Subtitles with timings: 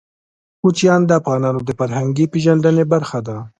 [0.61, 3.37] کوچیان د افغانانو د فرهنګي پیژندنې برخه ده.